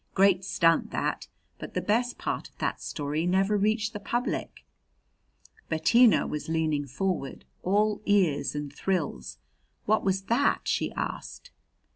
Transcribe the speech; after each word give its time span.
Great 0.15 0.43
stunt 0.43 0.89
that! 0.89 1.27
But 1.59 1.75
the 1.75 1.79
best 1.79 2.17
part 2.17 2.49
of 2.49 2.57
that 2.57 2.81
story 2.81 3.27
never 3.27 3.55
reached 3.55 3.93
the 3.93 3.99
public." 3.99 4.65
Bettina 5.69 6.25
was 6.25 6.49
leaning 6.49 6.87
forward, 6.87 7.45
all 7.61 8.01
ears 8.07 8.55
and 8.55 8.73
thrills. 8.73 9.37
"What 9.85 10.03
was 10.03 10.23
that?" 10.23 10.61
she 10.67 10.91
asked. 10.93 11.51